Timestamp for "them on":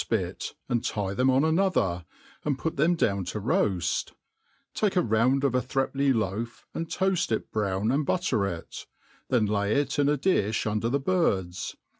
1.13-1.43